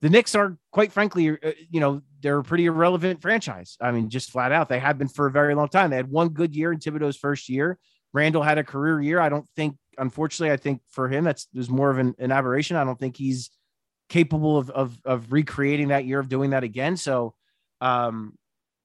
[0.01, 3.77] the Knicks are quite frankly, uh, you know, they're a pretty irrelevant franchise.
[3.81, 5.89] I mean, just flat out, they have been for a very long time.
[5.89, 7.77] They had one good year in Thibodeau's first year.
[8.13, 9.19] Randle had a career year.
[9.19, 12.75] I don't think, unfortunately, I think for him that's was more of an, an aberration.
[12.75, 13.49] I don't think he's
[14.10, 16.97] capable of, of of recreating that year of doing that again.
[16.97, 17.34] So,
[17.79, 18.38] um,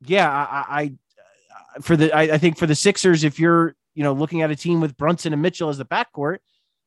[0.07, 4.13] yeah, I, I for the I, I think for the Sixers, if you're you know
[4.13, 6.39] looking at a team with Brunson and Mitchell as the backcourt,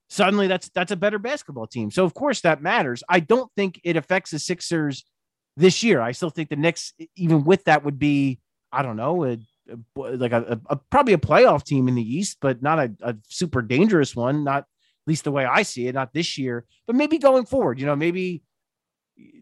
[0.09, 1.91] suddenly that's that's a better basketball team.
[1.91, 3.03] So of course that matters.
[3.09, 5.03] I don't think it affects the Sixers
[5.59, 6.01] this year.
[6.01, 8.39] I still think the Knicks, even with that, would be
[8.71, 9.37] I don't know, a,
[9.69, 13.15] a, like a, a, probably a playoff team in the East, but not a, a
[13.27, 14.43] super dangerous one.
[14.43, 14.65] Not at
[15.07, 15.95] least the way I see it.
[15.95, 17.79] Not this year, but maybe going forward.
[17.79, 18.43] You know, maybe.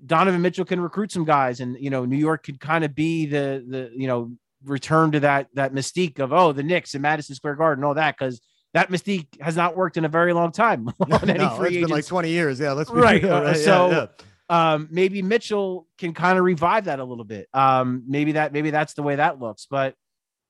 [0.07, 3.27] Donovan Mitchell can recruit some guys, and you know New York could kind of be
[3.27, 4.31] the the you know
[4.63, 8.17] return to that that mystique of oh the Knicks in Madison Square Garden, all that
[8.17, 8.41] because
[8.73, 11.75] that mystique has not worked in a very long time on any no, free it's
[11.75, 11.89] agents.
[11.89, 12.59] been like 20 years.
[12.59, 13.21] Yeah, let's be right.
[13.21, 13.57] Real, uh, right?
[13.57, 14.05] so yeah, yeah.
[14.49, 17.49] Um, maybe Mitchell can kind of revive that a little bit.
[17.53, 19.67] Um, maybe that maybe that's the way that looks.
[19.69, 19.95] But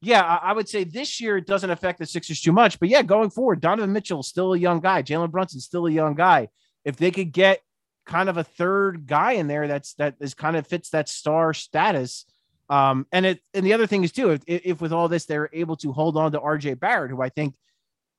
[0.01, 2.79] yeah, I, I, would say this year it doesn't affect the Sixers too much.
[2.79, 5.01] But yeah, going forward, Donovan Mitchell still a young guy.
[5.01, 6.49] Jalen Brunson still a young guy.
[6.85, 7.61] If they could get
[8.05, 11.53] kind of a third guy in there that's that is kind of fits that star
[11.53, 12.25] status.
[12.69, 15.49] Um, and it and the other thing is too, if, if with all this they're
[15.53, 17.55] able to hold on to RJ Barrett, who I think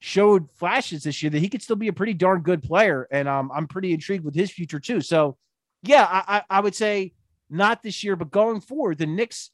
[0.00, 3.08] showed flashes this year that he could still be a pretty darn good player.
[3.10, 5.00] And um, I'm pretty intrigued with his future too.
[5.00, 5.36] So,
[5.82, 7.12] yeah, I, I would say
[7.50, 9.50] not this year, but going forward, the Knicks,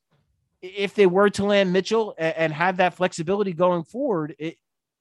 [0.62, 4.56] if they were to land Mitchell and, have that flexibility going forward, it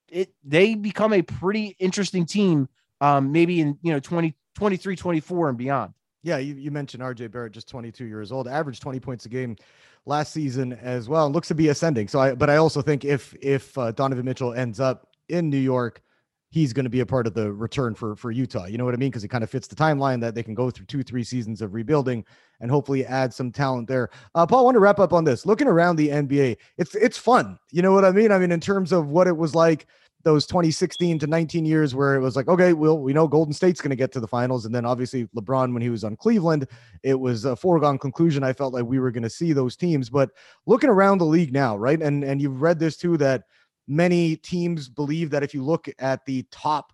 [0.09, 2.67] it they become a pretty interesting team.
[3.01, 5.93] Um, maybe in you know 20, 23, 24 and beyond.
[6.21, 9.57] Yeah, you, you mentioned RJ Barrett, just 22 years old, averaged 20 points a game
[10.05, 12.07] last season as well, and looks to be ascending.
[12.07, 15.57] So I, but I also think if if uh, Donovan Mitchell ends up in New
[15.57, 16.01] York,
[16.53, 18.65] he's going to be a part of the return for for Utah.
[18.65, 19.09] You know what I mean?
[19.09, 21.63] Because it kind of fits the timeline that they can go through two, three seasons
[21.63, 22.23] of rebuilding
[22.59, 24.09] and hopefully add some talent there.
[24.35, 25.47] Uh, Paul, I want to wrap up on this.
[25.47, 27.57] Looking around the NBA, it's it's fun.
[27.71, 28.31] You know what I mean?
[28.31, 29.87] I mean, in terms of what it was like
[30.23, 33.81] those 2016 to 19 years where it was like, okay, well, we know Golden State's
[33.81, 34.65] going to get to the finals.
[34.65, 36.65] And then obviously LeBron, when he was on Cleveland,
[37.03, 38.41] it was a foregone conclusion.
[38.41, 40.09] I felt like we were going to see those teams.
[40.09, 40.29] But
[40.65, 42.01] looking around the league now, right?
[42.01, 43.43] And and you've read this too that
[43.87, 46.93] many teams believe that if you look at the top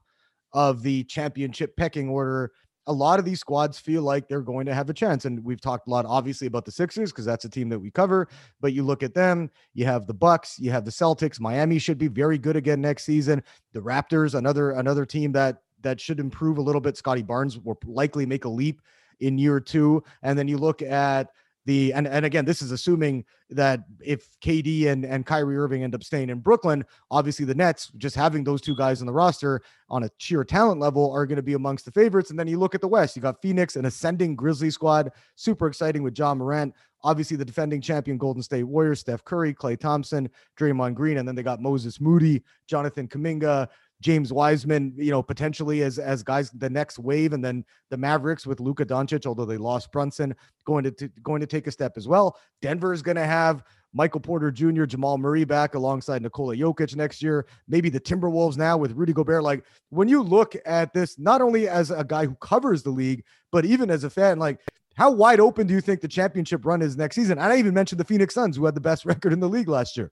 [0.53, 2.51] of the championship pecking order,
[2.87, 5.25] a lot of these squads feel like they're going to have a chance.
[5.25, 7.91] And we've talked a lot, obviously, about the Sixers because that's a team that we
[7.91, 8.27] cover.
[8.61, 11.39] But you look at them, you have the Bucks, you have the Celtics.
[11.39, 13.43] Miami should be very good again next season.
[13.73, 16.97] The Raptors, another another team that that should improve a little bit.
[16.97, 18.81] Scottie Barnes will likely make a leap
[19.19, 20.03] in year two.
[20.23, 21.29] And then you look at
[21.65, 25.93] the and and again, this is assuming that if KD and and Kyrie Irving end
[25.93, 29.61] up staying in Brooklyn, obviously the Nets just having those two guys on the roster
[29.89, 32.29] on a sheer talent level are going to be amongst the favorites.
[32.29, 35.67] And then you look at the West, you got Phoenix, an ascending Grizzly squad, super
[35.67, 36.73] exciting with Ja Morant.
[37.03, 41.35] Obviously, the defending champion Golden State Warriors, Steph Curry, Klay Thompson, Draymond Green, and then
[41.35, 43.67] they got Moses Moody, Jonathan Kuminga,
[44.01, 48.47] James Wiseman, you know, potentially as as guys the next wave, and then the Mavericks
[48.47, 50.33] with Luka Doncic, although they lost Brunson,
[50.65, 52.37] going to, going to take a step as well.
[52.61, 57.21] Denver is going to have Michael Porter Jr., Jamal Murray back alongside Nikola Jokic next
[57.21, 57.45] year.
[57.67, 59.43] Maybe the Timberwolves now with Rudy Gobert.
[59.43, 63.23] Like when you look at this, not only as a guy who covers the league,
[63.51, 64.59] but even as a fan, like
[64.95, 67.37] how wide open do you think the championship run is next season?
[67.37, 69.69] And I even mentioned the Phoenix Suns, who had the best record in the league
[69.69, 70.11] last year.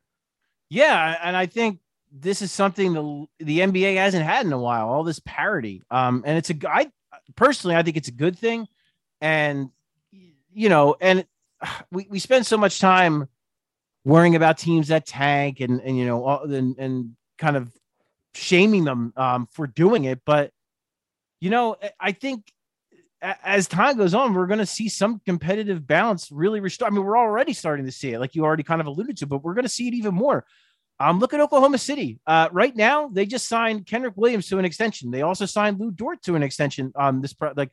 [0.70, 1.80] Yeah, and I think
[2.12, 4.90] this is something the the NBA hasn't had in a while.
[4.90, 6.92] All this parity, um, and it's a I
[7.36, 8.68] personally I think it's a good thing,
[9.22, 9.70] and
[10.54, 11.26] you know, and
[11.92, 13.28] we we spend so much time
[14.06, 17.72] worrying about teams that tank and and you know all, and and kind of
[18.34, 20.52] shaming them um, for doing it, but
[21.40, 22.52] you know I think
[23.22, 26.88] as time goes on, we're going to see some competitive balance really restore.
[26.88, 29.28] I mean, we're already starting to see it, like you already kind of alluded to,
[29.28, 30.46] but we're going to see it even more.
[31.00, 32.20] Um, look at Oklahoma City.
[32.26, 35.12] Uh, right now, they just signed Kenrich Williams to an extension.
[35.12, 36.92] They also signed Lu Dort to an extension.
[36.96, 37.70] Um, this pro- like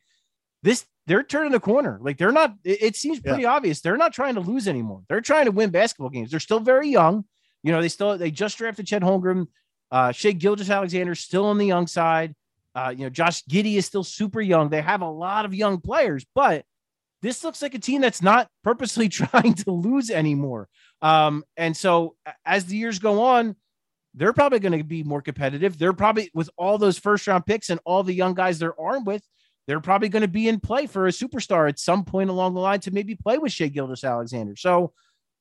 [0.62, 1.98] this, they're turning the corner.
[2.02, 2.54] Like they're not.
[2.64, 3.52] It, it seems pretty yeah.
[3.52, 3.80] obvious.
[3.80, 5.02] They're not trying to lose anymore.
[5.08, 6.30] They're trying to win basketball games.
[6.30, 7.24] They're still very young.
[7.62, 9.46] You know, they still they just drafted Chet Holmgren.
[9.90, 12.34] Uh, Shai Gilgeous-Alexander still on the young side.
[12.74, 14.68] Uh, you know, Josh Giddey is still super young.
[14.68, 16.64] They have a lot of young players, but
[17.24, 20.68] this looks like a team that's not purposely trying to lose anymore.
[21.00, 23.56] Um, and so as the years go on,
[24.12, 25.78] they're probably going to be more competitive.
[25.78, 29.06] They're probably with all those first round picks and all the young guys they're armed
[29.06, 29.22] with,
[29.66, 32.60] they're probably going to be in play for a superstar at some point along the
[32.60, 34.54] line to maybe play with Shai Gilgeous-Alexander.
[34.56, 34.92] So,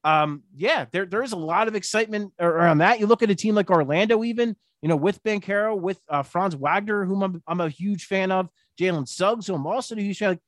[0.06, 3.02] um, yeah, there, there is a lot of excitement around that.
[3.02, 6.56] You look at a team like Orlando, even, you know, with Banchero, with uh, Franz
[6.56, 10.18] Wagner, whom I'm, I'm a huge fan of, Jalen Suggs, who I'm also a huge
[10.18, 10.40] fan of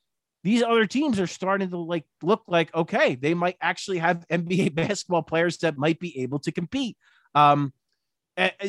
[0.46, 4.76] these other teams are starting to like look like okay, they might actually have NBA
[4.76, 6.98] basketball players that might be able to compete.
[7.34, 7.74] Um,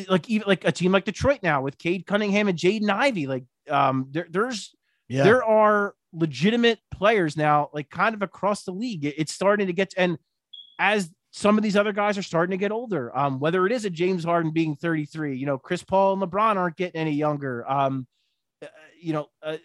[0.09, 3.43] like even like a team like Detroit now with Cade Cunningham and Jaden Ivey, like
[3.69, 4.75] um, there, there's
[5.07, 5.23] yeah.
[5.23, 9.05] there are legitimate players now, like kind of across the league.
[9.05, 10.17] It's starting to get and
[10.79, 13.15] as some of these other guys are starting to get older.
[13.15, 16.55] Um, whether it is a James Harden being 33, you know, Chris Paul and LeBron
[16.55, 17.69] aren't getting any younger.
[17.69, 18.07] Um,
[18.61, 18.67] uh,
[18.99, 19.57] you know, uh,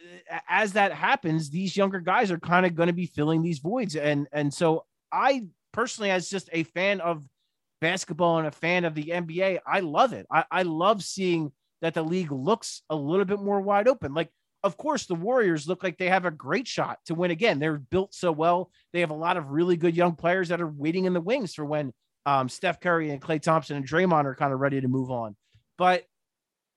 [0.48, 3.96] as that happens, these younger guys are kind of going to be filling these voids,
[3.96, 7.24] and and so I personally, as just a fan of
[7.80, 10.26] basketball and a fan of the NBA, I love it.
[10.30, 14.14] I, I love seeing that the league looks a little bit more wide open.
[14.14, 14.30] Like,
[14.62, 17.58] of course, the Warriors look like they have a great shot to win again.
[17.58, 18.70] They're built so well.
[18.92, 21.54] They have a lot of really good young players that are waiting in the wings
[21.54, 21.92] for when
[22.24, 25.34] um, Steph Curry and Klay Thompson and Draymond are kind of ready to move on.
[25.76, 26.04] But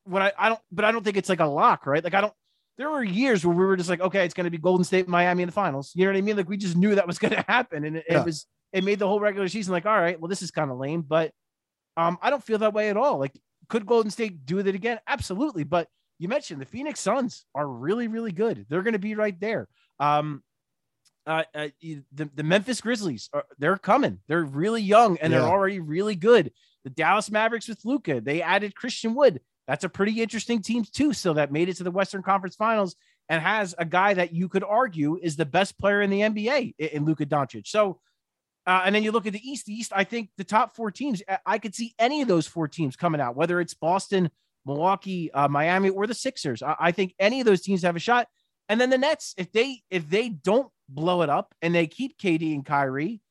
[0.06, 2.04] what I, I don't, but I don't think it's like a lock, right?
[2.04, 2.34] Like I don't.
[2.78, 5.08] There were years where we were just like, okay, it's going to be Golden State,
[5.08, 5.94] Miami in the finals.
[5.96, 6.36] You know what I mean?
[6.36, 8.20] Like we just knew that was going to happen, and it, yeah.
[8.20, 10.72] it, was it made the whole regular season like, all right, well, this is kind
[10.72, 11.32] of lame, but
[11.98, 13.20] um, I don't feel that way at all.
[13.20, 13.40] Like,
[13.70, 15.00] could Golden State do it again?
[15.08, 15.88] Absolutely, but
[16.20, 18.66] you mentioned the Phoenix Suns are really, really good.
[18.70, 19.68] They're going to be right there.
[20.00, 20.44] Um,
[21.28, 24.20] uh, uh, the, the Memphis Grizzlies are they're coming.
[24.28, 25.40] They're really young and yeah.
[25.40, 26.52] they're already really good.
[26.84, 29.42] The Dallas Mavericks with Luka, they added Christian Wood.
[29.68, 31.14] That's a pretty interesting team too.
[31.14, 32.96] So that made it to the Western Conference Finals
[33.30, 36.76] and has a guy that you could argue is the best player in the NBA
[36.78, 37.68] in Luka Doncic.
[37.68, 38.00] So,
[38.68, 39.66] uh, and then you look at the East.
[39.66, 42.68] The East, I think the top four teams, I could see any of those four
[42.68, 44.30] teams coming out, whether it's Boston,
[44.66, 46.64] Milwaukee, uh, Miami, or the Sixers.
[46.64, 48.28] I, I think any of those teams have a shot.
[48.68, 52.18] And then the Nets, if they if they don't blow it up and they keep
[52.18, 53.22] KD and Kyrie,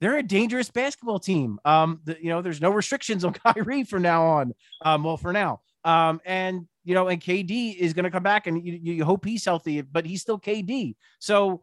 [0.00, 1.58] they're a dangerous basketball team.
[1.64, 4.52] Um, the, you know, there's no restrictions on Kyrie from now on.
[4.82, 8.46] Um, well, for now, um, and you know, and KD is going to come back,
[8.46, 10.94] and you, you, hope he's healthy, but he's still KD.
[11.18, 11.62] So,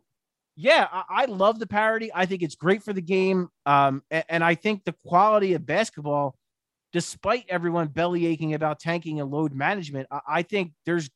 [0.55, 2.09] yeah, I, I, love the parody.
[2.13, 5.65] I think it's great for the game, um, and, and I think the quality of
[5.65, 6.36] basketball,
[6.91, 11.09] despite everyone belly aching about tanking and load management, I, I think there's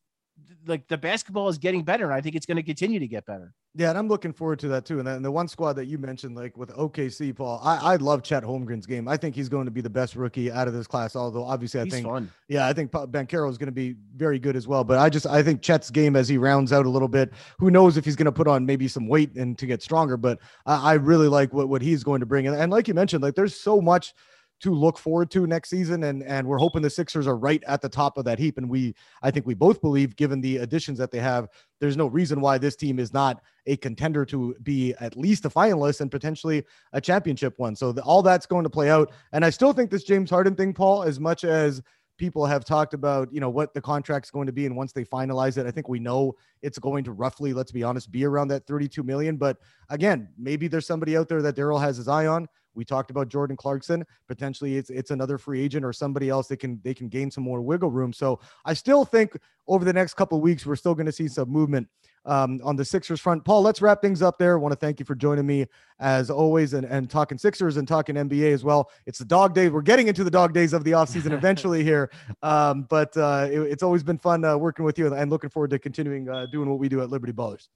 [0.67, 3.25] like the basketball is getting better, and I think it's going to continue to get
[3.25, 3.53] better.
[3.77, 4.99] Yeah, and I'm looking forward to that too.
[4.99, 8.23] And then the one squad that you mentioned, like with OKC, Paul, I, I love
[8.23, 9.05] Chet Holmgren's game.
[9.07, 11.13] I think he's going to be the best rookie out of this class.
[11.13, 12.31] Although obviously, I He's think, fun.
[12.47, 14.85] yeah, I think Banchero is going to be very good as well.
[14.85, 17.33] But I just, I think Chet's game as he rounds out a little bit.
[17.59, 20.15] Who knows if he's going to put on maybe some weight and to get stronger?
[20.15, 22.47] But I, I really like what what he's going to bring.
[22.47, 24.13] And, and like you mentioned, like there's so much
[24.61, 27.81] to look forward to next season and and we're hoping the Sixers are right at
[27.81, 30.97] the top of that heap and we I think we both believe given the additions
[30.97, 31.49] that they have
[31.79, 35.49] there's no reason why this team is not a contender to be at least a
[35.49, 37.75] finalist and potentially a championship one.
[37.75, 40.55] So the, all that's going to play out and I still think this James Harden
[40.55, 41.81] thing Paul as much as
[42.17, 45.03] people have talked about you know what the contract's going to be and once they
[45.03, 48.47] finalize it i think we know it's going to roughly let's be honest be around
[48.47, 49.35] that 32 million.
[49.35, 49.57] But
[49.89, 53.27] again maybe there's somebody out there that daryl has his eye on we talked about
[53.27, 54.05] Jordan Clarkson.
[54.27, 57.43] Potentially, it's it's another free agent or somebody else that can they can gain some
[57.43, 58.13] more wiggle room.
[58.13, 61.27] So I still think over the next couple of weeks we're still going to see
[61.27, 61.87] some movement
[62.25, 63.43] um, on the Sixers front.
[63.45, 64.57] Paul, let's wrap things up there.
[64.57, 65.65] I want to thank you for joining me
[65.99, 68.89] as always and, and talking Sixers and talking NBA as well.
[69.05, 69.71] It's the dog days.
[69.71, 72.11] We're getting into the dog days of the offseason eventually here.
[72.41, 75.69] Um, but uh, it, it's always been fun uh, working with you and looking forward
[75.71, 77.67] to continuing uh, doing what we do at Liberty Ballers.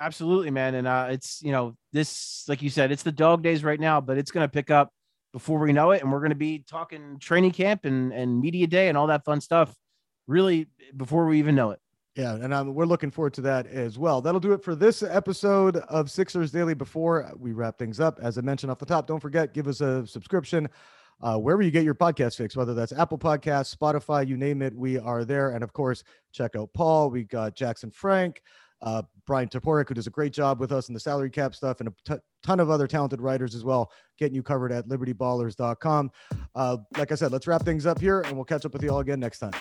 [0.00, 0.74] Absolutely, man.
[0.74, 4.00] And uh, it's you know this, like you said, it's the dog days right now,
[4.00, 4.92] but it's going to pick up
[5.32, 8.66] before we know it, and we're going to be talking training camp and and media
[8.66, 9.74] day and all that fun stuff,
[10.26, 10.66] really
[10.96, 11.80] before we even know it.
[12.14, 14.22] Yeah, and um, we're looking forward to that as well.
[14.22, 16.74] That'll do it for this episode of Sixers Daily.
[16.74, 19.80] Before we wrap things up, as I mentioned off the top, don't forget give us
[19.80, 20.68] a subscription
[21.22, 24.74] uh, wherever you get your podcast fix, whether that's Apple Podcasts, Spotify, you name it,
[24.74, 25.50] we are there.
[25.50, 27.10] And of course, check out Paul.
[27.10, 28.42] We got Jackson Frank
[28.82, 31.80] uh, Bryan Toporek, who does a great job with us in the salary cap stuff,
[31.80, 36.10] and a t- ton of other talented writers as well, getting you covered at libertyballers.com.
[36.54, 38.90] Uh, like I said, let's wrap things up here, and we'll catch up with you
[38.90, 39.52] all again next time.